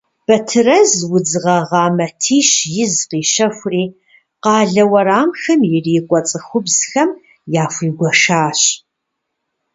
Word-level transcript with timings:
Бэтрэз 0.25 0.91
удз 1.13 1.31
гъэгъа 1.43 1.85
матищ 1.97 2.51
из 2.83 2.95
къищэхури, 3.09 3.83
къалэ 4.43 4.83
уэрамхэм 4.91 5.59
ирикӏуэ 5.75 6.19
цӏыхубзхэм 6.29 7.09
яхуигуэшащ. 7.63 8.61